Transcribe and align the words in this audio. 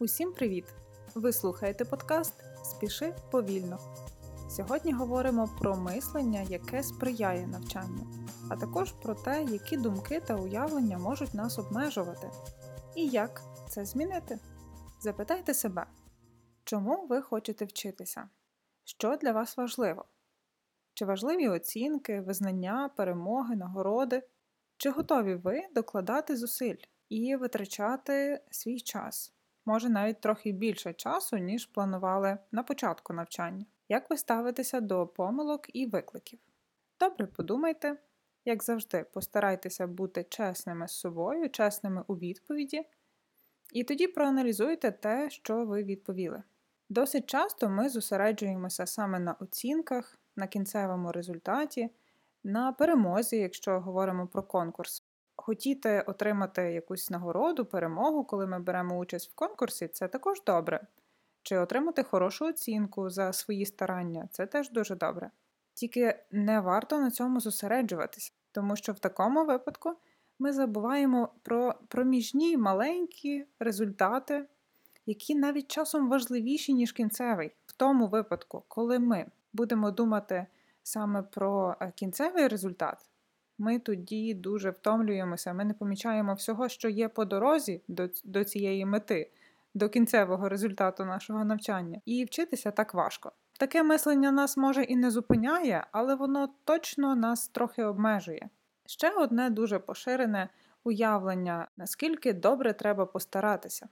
Усім 0.00 0.32
привіт! 0.32 0.64
Ви 1.14 1.32
слухаєте 1.32 1.84
подкаст 1.84 2.34
Спіши 2.64 3.14
повільно. 3.30 3.78
Сьогодні 4.50 4.92
говоримо 4.92 5.50
про 5.60 5.76
мислення, 5.76 6.42
яке 6.42 6.82
сприяє 6.82 7.46
навчанню, 7.46 8.06
а 8.50 8.56
також 8.56 8.92
про 8.92 9.14
те, 9.14 9.44
які 9.44 9.76
думки 9.76 10.20
та 10.20 10.36
уявлення 10.36 10.98
можуть 10.98 11.34
нас 11.34 11.58
обмежувати, 11.58 12.30
і 12.96 13.08
як 13.08 13.42
це 13.68 13.84
змінити. 13.84 14.38
Запитайте 15.00 15.54
себе, 15.54 15.86
чому 16.64 17.06
ви 17.06 17.22
хочете 17.22 17.64
вчитися? 17.64 18.28
Що 18.84 19.16
для 19.16 19.32
вас 19.32 19.56
важливо? 19.56 20.04
Чи 20.94 21.04
важливі 21.04 21.48
оцінки, 21.48 22.20
визнання, 22.20 22.90
перемоги, 22.96 23.56
нагороди? 23.56 24.22
Чи 24.76 24.90
готові 24.90 25.34
ви 25.34 25.62
докладати 25.74 26.36
зусиль 26.36 26.82
і 27.08 27.36
витрачати 27.36 28.42
свій 28.50 28.80
час? 28.80 29.37
Може 29.68 29.88
навіть 29.88 30.20
трохи 30.20 30.52
більше 30.52 30.92
часу, 30.92 31.36
ніж 31.36 31.66
планували 31.66 32.38
на 32.52 32.62
початку 32.62 33.12
навчання. 33.12 33.66
Як 33.88 34.10
ви 34.10 34.16
ставитеся 34.16 34.80
до 34.80 35.06
помилок 35.06 35.76
і 35.76 35.86
викликів? 35.86 36.38
Добре 37.00 37.26
подумайте, 37.26 37.96
як 38.44 38.62
завжди, 38.62 39.04
постарайтеся 39.12 39.86
бути 39.86 40.24
чесними 40.28 40.88
з 40.88 40.92
собою, 40.92 41.50
чесними 41.50 42.04
у 42.06 42.14
відповіді, 42.14 42.86
і 43.72 43.84
тоді 43.84 44.06
проаналізуйте 44.06 44.90
те, 44.90 45.30
що 45.30 45.64
ви 45.64 45.84
відповіли. 45.84 46.42
Досить 46.88 47.26
часто 47.26 47.68
ми 47.68 47.88
зосереджуємося 47.88 48.86
саме 48.86 49.18
на 49.18 49.32
оцінках, 49.32 50.18
на 50.36 50.46
кінцевому 50.46 51.12
результаті, 51.12 51.90
на 52.44 52.72
перемозі, 52.72 53.36
якщо 53.36 53.80
говоримо 53.80 54.26
про 54.26 54.42
конкурс. 54.42 54.97
Хотіти 55.48 56.04
отримати 56.06 56.62
якусь 56.62 57.10
нагороду, 57.10 57.64
перемогу, 57.64 58.24
коли 58.24 58.46
ми 58.46 58.60
беремо 58.60 58.98
участь 58.98 59.30
в 59.30 59.34
конкурсі, 59.34 59.88
це 59.88 60.08
також 60.08 60.42
добре. 60.46 60.86
Чи 61.42 61.58
отримати 61.58 62.02
хорошу 62.02 62.46
оцінку 62.46 63.10
за 63.10 63.32
свої 63.32 63.66
старання 63.66 64.28
це 64.32 64.46
теж 64.46 64.70
дуже 64.70 64.96
добре. 64.96 65.30
Тільки 65.74 66.24
не 66.30 66.60
варто 66.60 66.98
на 66.98 67.10
цьому 67.10 67.40
зосереджуватися, 67.40 68.32
тому 68.52 68.76
що 68.76 68.92
в 68.92 68.98
такому 68.98 69.44
випадку 69.44 69.96
ми 70.38 70.52
забуваємо 70.52 71.28
про 71.42 71.74
проміжні 71.88 72.56
маленькі 72.56 73.46
результати, 73.58 74.48
які 75.06 75.34
навіть 75.34 75.70
часом 75.70 76.08
важливіші, 76.08 76.74
ніж 76.74 76.92
кінцевий. 76.92 77.52
В 77.66 77.72
тому 77.72 78.06
випадку, 78.06 78.64
коли 78.68 78.98
ми 78.98 79.26
будемо 79.52 79.90
думати 79.90 80.46
саме 80.82 81.22
про 81.22 81.76
е, 81.80 81.92
кінцевий 81.96 82.48
результат, 82.48 83.08
ми 83.58 83.78
тоді 83.78 84.34
дуже 84.34 84.70
втомлюємося, 84.70 85.52
ми 85.52 85.64
не 85.64 85.74
помічаємо 85.74 86.34
всього, 86.34 86.68
що 86.68 86.88
є 86.88 87.08
по 87.08 87.24
дорозі 87.24 87.82
до, 87.88 88.08
до 88.24 88.44
цієї 88.44 88.86
мети, 88.86 89.30
до 89.74 89.88
кінцевого 89.88 90.48
результату 90.48 91.04
нашого 91.04 91.44
навчання. 91.44 92.00
І 92.04 92.24
вчитися 92.24 92.70
так 92.70 92.94
важко. 92.94 93.32
Таке 93.58 93.82
мислення 93.82 94.32
нас 94.32 94.56
може 94.56 94.82
і 94.82 94.96
не 94.96 95.10
зупиняє, 95.10 95.86
але 95.92 96.14
воно 96.14 96.48
точно 96.64 97.16
нас 97.16 97.48
трохи 97.48 97.84
обмежує. 97.84 98.48
Ще 98.86 99.10
одне 99.10 99.50
дуже 99.50 99.78
поширене 99.78 100.48
уявлення, 100.84 101.68
наскільки 101.76 102.32
добре 102.32 102.72
треба 102.72 103.06
постаратися. 103.06 103.88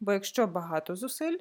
Бо 0.00 0.12
якщо 0.12 0.46
багато 0.46 0.96
зусиль, 0.96 1.38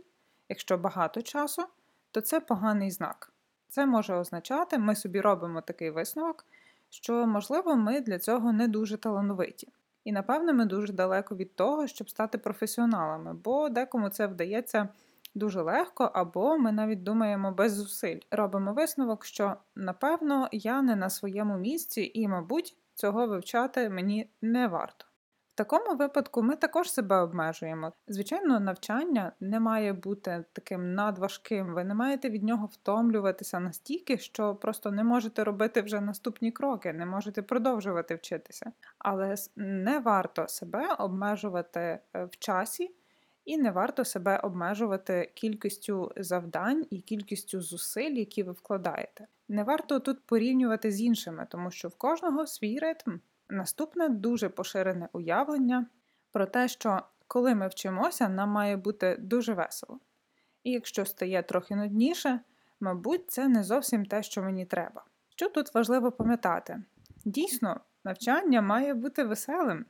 якщо 0.50 0.77
багато 0.77 1.22
часу, 1.22 1.64
то 2.11 2.22
це 2.22 2.39
поганий 2.39 2.92
знак. 2.92 3.33
Це 3.67 3.86
може 3.86 4.14
означати, 4.14 4.77
ми 4.77 4.95
собі 4.95 5.22
робимо 5.22 5.61
такий 5.61 5.89
висновок, 5.89 6.45
що, 6.94 7.27
можливо, 7.27 7.75
ми 7.75 8.02
для 8.02 8.19
цього 8.19 8.53
не 8.53 8.67
дуже 8.67 8.97
талановиті. 8.97 9.67
І, 10.03 10.11
напевно, 10.11 10.53
ми 10.53 10.66
дуже 10.66 10.94
далеко 10.94 11.36
від 11.36 11.55
того, 11.55 11.88
щоб 11.88 12.09
стати 12.09 12.38
професіоналами, 12.38 13.33
бо 13.33 13.69
декому 13.69 14.09
це 14.09 14.27
вдається 14.27 14.89
дуже 15.36 15.61
легко, 15.61 16.11
або 16.14 16.58
ми 16.58 16.71
навіть 16.71 17.03
думаємо 17.03 17.52
без 17.52 17.73
зусиль. 17.73 18.19
Робимо 18.31 18.73
висновок, 18.73 19.25
що, 19.25 19.55
напевно, 19.75 20.49
я 20.52 20.81
не 20.81 20.95
на 20.95 21.09
своєму 21.09 21.58
місці, 21.58 22.11
і, 22.14 22.27
мабуть, 22.27 22.77
цього 22.93 23.27
вивчати 23.27 23.89
мені 23.89 24.30
не 24.42 24.67
варто. 24.67 25.05
В 25.53 25.55
такому 25.55 25.95
випадку 25.95 26.43
ми 26.43 26.55
також 26.55 26.91
себе 26.91 27.17
обмежуємо. 27.17 27.93
Звичайно, 28.08 28.59
навчання 28.59 29.31
не 29.39 29.59
має 29.59 29.93
бути 29.93 30.45
таким 30.53 30.93
надважким, 30.93 31.73
ви 31.73 31.83
не 31.83 31.93
маєте 31.93 32.30
від 32.30 32.43
нього 32.43 32.65
втомлюватися 32.65 33.59
настільки, 33.59 34.17
що 34.17 34.55
просто 34.55 34.91
не 34.91 35.03
можете 35.03 35.43
робити 35.43 35.81
вже 35.81 36.02
наступні 36.02 36.52
кроки, 36.52 36.93
не 36.93 37.05
можете 37.05 37.41
продовжувати 37.41 38.15
вчитися. 38.15 38.71
Але 38.97 39.36
не 39.55 39.99
варто 39.99 40.47
себе 40.47 40.93
обмежувати 40.99 41.80
е, 41.80 42.25
в 42.25 42.37
часі. 42.39 42.95
І 43.45 43.58
не 43.58 43.71
варто 43.71 44.05
себе 44.05 44.37
обмежувати 44.37 45.31
кількістю 45.33 46.11
завдань 46.17 46.85
і 46.89 47.02
кількістю 47.02 47.61
зусиль, 47.61 48.14
які 48.14 48.43
ви 48.43 48.52
вкладаєте. 48.52 49.27
Не 49.49 49.64
варто 49.64 49.99
тут 49.99 50.25
порівнювати 50.25 50.91
з 50.91 51.02
іншими, 51.02 51.47
тому 51.49 51.71
що 51.71 51.87
в 51.87 51.95
кожного 51.95 52.47
свій 52.47 52.80
ритм. 52.80 53.11
Наступне 53.53 54.09
дуже 54.09 54.49
поширене 54.49 55.09
уявлення 55.14 55.86
про 56.31 56.45
те, 56.45 56.67
що 56.67 57.02
коли 57.27 57.55
ми 57.55 57.67
вчимося, 57.67 58.30
нам 58.30 58.49
має 58.49 58.77
бути 58.77 59.17
дуже 59.19 59.53
весело. 59.53 59.99
І 60.64 60.71
якщо 60.71 61.05
стає 61.05 61.43
трохи 61.43 61.75
нудніше, 61.75 62.39
мабуть, 62.80 63.31
це 63.31 63.47
не 63.47 63.64
зовсім 63.64 64.05
те, 64.05 64.23
що 64.23 64.43
мені 64.43 64.65
треба. 64.65 65.05
Що 65.30 65.49
тут 65.49 65.73
важливо 65.73 66.11
пам'ятати? 66.11 66.83
Дійсно, 67.25 67.80
навчання 68.03 68.61
має 68.61 68.93
бути 68.93 69.23
веселим. 69.23 69.85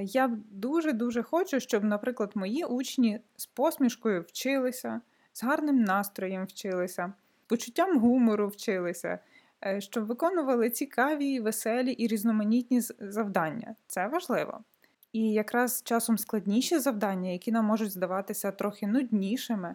Я 0.00 0.36
дуже-дуже 0.50 1.22
хочу, 1.22 1.60
щоб, 1.60 1.84
наприклад, 1.84 2.32
мої 2.34 2.64
учні 2.64 3.20
з 3.36 3.46
посмішкою 3.46 4.22
вчилися, 4.22 5.00
з 5.32 5.42
гарним 5.42 5.84
настроєм 5.84 6.44
вчилися, 6.44 7.12
почуттям 7.46 8.00
гумору 8.00 8.48
вчилися. 8.48 9.18
Е, 9.66 9.80
щоб 9.80 10.06
виконували 10.06 10.70
цікаві, 10.70 11.40
веселі 11.40 11.92
і 11.92 12.06
різноманітні 12.06 12.80
завдання. 13.00 13.74
Це 13.86 14.06
важливо. 14.08 14.60
І 15.12 15.32
якраз 15.32 15.82
часом 15.84 16.18
складніші 16.18 16.78
завдання, 16.78 17.30
які 17.30 17.52
нам 17.52 17.64
можуть 17.64 17.90
здаватися 17.90 18.52
трохи 18.52 18.86
нуднішими, 18.86 19.74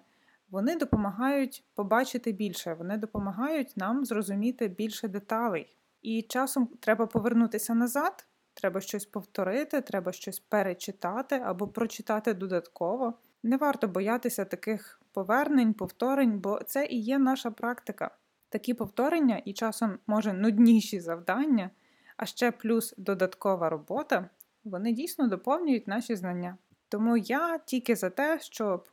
вони 0.50 0.76
допомагають 0.76 1.64
побачити 1.76 2.32
більше, 2.32 2.74
вони 2.74 2.98
допомагають 2.98 3.78
нам 3.78 4.06
зрозуміти 4.06 4.68
більше 4.68 5.08
деталей. 5.08 5.78
І 6.02 6.22
часом 6.22 6.68
треба 6.80 7.08
повернутися 7.08 7.74
назад, 7.74 8.28
треба 8.54 8.82
щось 8.82 9.06
повторити, 9.06 9.82
треба 9.82 10.12
щось 10.12 10.40
перечитати 10.40 11.36
або 11.36 11.68
прочитати 11.68 12.34
додатково. 12.34 13.14
Не 13.44 13.58
варто 13.58 13.88
боятися 13.88 14.46
таких 14.46 15.02
повернень, 15.14 15.74
повторень, 15.74 16.40
бо 16.40 16.60
це 16.66 16.86
і 16.86 17.00
є 17.00 17.20
наша 17.20 17.52
практика. 17.52 18.12
Такі 18.52 18.74
повторення 18.74 19.42
і 19.46 19.54
часом, 19.54 20.00
може, 20.08 20.34
нудніші 20.34 21.00
завдання, 21.00 21.70
а 22.18 22.26
ще 22.26 22.52
плюс 22.52 22.94
додаткова 22.98 23.70
робота, 23.70 24.30
вони 24.64 24.94
дійсно 24.94 25.28
доповнюють 25.28 25.88
наші 25.88 26.16
знання. 26.16 26.58
Тому 26.90 27.18
я 27.18 27.58
тільки 27.58 27.96
за 27.96 28.10
те, 28.10 28.40
щоб 28.40 28.90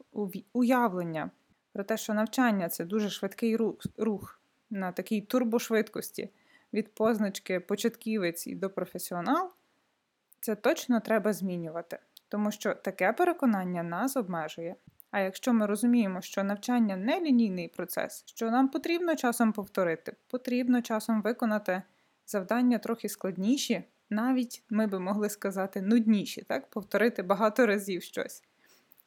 уявлення 0.53 1.31
про 1.73 1.85
те, 1.85 1.97
що 1.97 2.15
навчання 2.15 2.69
це 2.69 2.85
дуже 2.85 3.11
швидкий 3.11 3.57
рух, 3.97 4.41
на 4.71 4.93
такій 4.93 5.21
турбошвидкості 5.21 6.31
від 6.73 6.95
позначки 6.95 7.61
початківець 7.61 8.47
і 8.47 8.55
до 8.55 8.71
професіонал, 8.71 9.51
це 10.41 10.55
точно 10.55 11.01
треба 11.01 11.33
змінювати, 11.33 11.99
тому 12.29 12.51
що 12.51 12.75
таке 12.75 13.13
переконання 13.13 13.83
нас 13.83 14.17
обмежує. 14.17 14.75
А 15.11 15.21
якщо 15.21 15.53
ми 15.53 15.67
розуміємо, 15.67 16.21
що 16.21 16.45
навчання 16.45 16.97
не 16.97 17.21
лінійний 17.21 17.69
процес, 17.69 18.23
що 18.27 18.51
нам 18.51 18.69
потрібно 18.69 19.17
часом 19.17 19.53
повторити, 19.53 20.17
потрібно 20.31 20.83
часом 20.83 21.23
виконати 21.23 21.83
завдання 22.27 22.79
трохи 22.79 23.09
складніші, 23.09 23.85
навіть 24.11 24.63
ми 24.71 24.87
би 24.87 25.01
могли 25.01 25.29
сказати 25.29 25.83
нудніші, 25.83 26.43
так? 26.43 26.71
повторити 26.71 27.23
багато 27.23 27.67
разів 27.67 28.03
щось. 28.03 28.43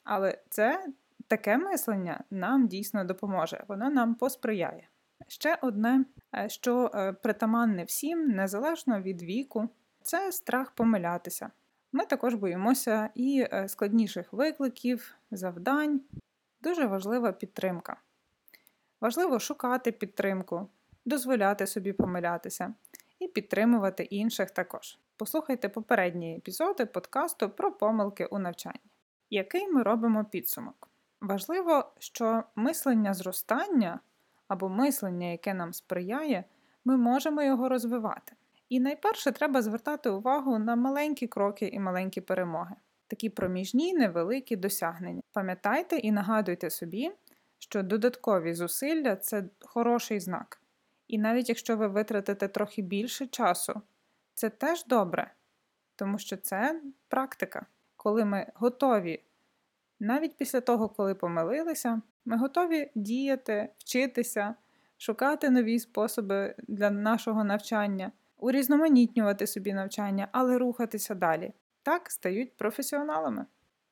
Але 0.04 0.38
це 0.50 0.86
таке 1.28 1.58
мислення 1.58 2.24
нам 2.32 2.68
дійсно 2.68 3.04
допоможе, 3.04 3.64
воно 3.68 3.90
нам 3.90 4.16
посприяє. 4.16 4.88
Ще 5.28 5.58
одне, 5.62 6.06
е, 6.36 6.50
що 6.50 6.92
е, 6.96 7.14
притаманне 7.14 7.84
всім, 7.84 8.28
незалежно 8.28 9.02
від 9.02 9.22
віку, 9.22 9.70
це 10.02 10.32
страх 10.32 10.72
помилятися. 10.72 11.50
Ми 11.92 12.06
також 12.06 12.36
боїмося 12.36 13.10
і 13.16 13.48
е, 13.54 13.68
складніших 13.68 14.34
викликів, 14.34 15.16
завдань. 15.32 16.02
Дуже 16.62 16.86
важлива 16.86 17.32
підтримка. 17.32 17.98
Важливо 19.02 19.40
шукати 19.40 19.92
підтримку, 19.92 20.70
дозволяти 21.06 21.68
собі 21.68 21.94
помилятися 21.94 22.74
і 23.20 23.28
підтримувати 23.28 24.04
інших 24.04 24.52
також. 24.52 25.00
Послухайте 25.18 25.70
попередні 25.70 26.38
епізоди 26.38 26.86
подкасту 26.86 27.50
про 27.50 27.72
помилки 27.72 28.26
у 28.26 28.40
навчанні. 28.40 28.92
Який 29.30 29.68
ми 29.68 29.84
робимо 29.84 30.26
підсумок? 30.26 30.90
Важливо, 31.22 31.92
що 32.00 32.44
мислення 32.56 33.14
зростання 33.14 34.00
або 34.48 34.70
мислення, 34.70 35.28
яке 35.28 35.54
нам 35.54 35.74
сприяє, 35.74 36.44
ми 36.86 36.98
можемо 36.98 37.44
його 37.44 37.70
розвивати. 37.70 38.34
І 38.72 38.80
найперше 38.80 39.32
треба 39.32 39.62
звертати 39.62 40.10
увагу 40.10 40.60
на 40.60 40.76
маленькі 40.76 41.28
кроки 41.28 41.68
і 41.68 41.80
маленькі 41.80 42.22
перемоги. 42.22 42.76
такі 43.08 43.30
проміжні 43.30 43.94
невеликі 43.94 44.56
досягнення. 44.56 45.22
Пам'ятайте 45.32 45.98
і 45.98 46.12
нагадуйте 46.12 46.70
собі, 46.70 47.12
що 47.60 47.84
додаткові 47.84 48.54
зусилля 48.54 49.16
це 49.16 49.44
хороший 49.62 50.20
знак. 50.20 50.62
І 51.08 51.18
навіть 51.18 51.50
якщо 51.50 51.78
ви 51.78 51.88
витратите 51.88 52.48
трохи 52.48 52.82
більше 52.82 53.28
часу, 53.28 53.82
це 54.34 54.50
теж 54.50 54.86
добре, 54.86 55.34
тому 55.96 56.20
що 56.20 56.38
це 56.38 56.82
практика. 57.08 57.66
Коли 57.96 58.26
ми 58.26 58.52
готові, 58.56 59.24
навіть 60.00 60.38
після 60.38 60.62
того, 60.62 60.90
коли 60.90 61.16
помилилися, 61.16 62.02
ми 62.26 62.38
готові 62.38 62.92
діяти, 62.96 63.70
вчитися, 63.78 64.56
шукати 64.98 65.50
нові 65.50 65.80
способи 65.80 66.56
для 66.68 66.90
нашого 66.90 67.44
навчання, 67.44 68.12
урізноманітнювати 68.42 69.48
собі 69.48 69.74
навчання, 69.74 70.28
але 70.32 70.58
рухатися 70.58 71.16
далі. 71.16 71.54
Так 71.84 72.12
стають 72.12 72.58
професіоналами. 72.58 73.46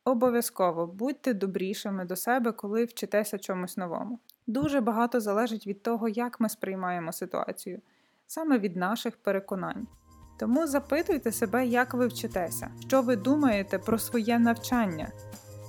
Обов'язково 0.06 0.88
будьте 0.88 1.34
добрішими 1.34 2.06
до 2.06 2.16
себе, 2.16 2.51
коли 2.51 2.86
вчитеся 2.86 3.38
чомусь 3.38 3.78
новому. 3.78 4.19
Дуже 4.48 4.81
багато 4.81 5.19
залежить 5.19 5.68
від 5.68 5.84
того, 5.84 6.10
як 6.10 6.40
ми 6.40 6.50
сприймаємо 6.50 7.12
ситуацію, 7.12 7.81
саме 8.28 8.60
від 8.60 8.75
наших 8.75 9.18
переконань. 9.18 9.88
Тому 10.40 10.68
запитуйте 10.68 11.31
себе, 11.31 11.68
як 11.68 11.94
ви 11.94 12.07
вчитеся, 12.07 12.72
що 12.88 13.02
ви 13.02 13.16
думаєте 13.16 13.80
про 13.80 14.00
своє 14.00 14.40
навчання, 14.40 15.12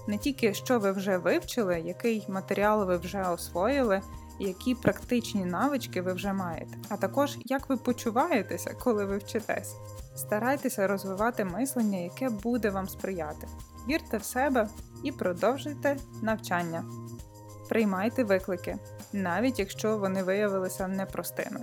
не 0.08 0.18
тільки 0.18 0.54
що 0.54 0.78
ви 0.78 0.92
вже 0.92 1.18
вивчили, 1.18 1.80
який 1.80 2.26
матеріал 2.28 2.86
ви 2.86 2.96
вже 2.96 3.22
освоїли, 3.22 4.02
які 4.40 4.74
практичні 4.74 5.44
навички 5.44 6.02
ви 6.02 6.12
вже 6.12 6.32
маєте, 6.32 6.78
а 6.88 6.96
також 6.96 7.38
як 7.44 7.68
ви 7.68 7.76
почуваєтеся, 7.76 8.74
коли 8.74 9.04
ви 9.04 9.18
вчитесь. 9.18 9.76
Старайтеся 10.16 10.86
розвивати 10.86 11.44
мислення, 11.44 11.98
яке 11.98 12.28
буде 12.28 12.70
вам 12.70 12.88
сприяти. 12.88 13.48
Вірте 13.88 14.16
в 14.16 14.24
себе 14.24 14.68
і 15.04 15.12
продовжуйте 15.12 15.96
навчання. 16.22 16.84
Приймайте 17.68 18.24
виклики, 18.24 18.76
навіть 19.12 19.58
якщо 19.58 19.98
вони 19.98 20.22
виявилися 20.22 20.88
непростими. 20.88 21.60